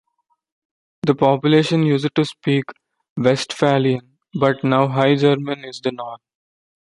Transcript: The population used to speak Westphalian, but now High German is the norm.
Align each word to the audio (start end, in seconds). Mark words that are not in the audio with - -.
The 1.03 1.13
population 1.13 1.83
used 1.83 2.09
to 2.15 2.25
speak 2.25 2.63
Westphalian, 3.17 4.17
but 4.33 4.63
now 4.63 4.87
High 4.87 5.13
German 5.15 5.63
is 5.63 5.79
the 5.79 5.91
norm. 5.91 6.17